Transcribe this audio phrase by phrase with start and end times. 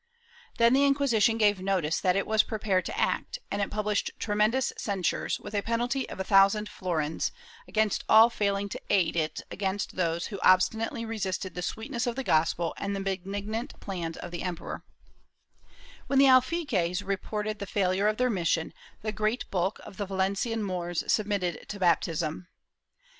[0.57, 4.73] Then the Inquisition gave notice that it was prepared to act, and it published tremendous
[4.75, 7.31] censures, with a penalty of a thousand florins,
[7.67, 12.23] against all failing to aid it against those who obstinately resisted the sweetness of the
[12.23, 14.83] gospel and the benignant plans of the emperor/
[16.07, 18.73] When the alfaquies reported the failure of their mission,
[19.03, 22.47] the great bulk of the Valencian Moors submitted to baptism.